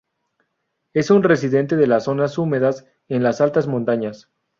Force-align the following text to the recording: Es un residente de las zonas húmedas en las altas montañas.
Es 0.95 1.11
un 1.11 1.21
residente 1.21 1.75
de 1.75 1.85
las 1.85 2.05
zonas 2.05 2.39
húmedas 2.39 2.87
en 3.07 3.21
las 3.21 3.39
altas 3.39 3.67
montañas. 3.67 4.31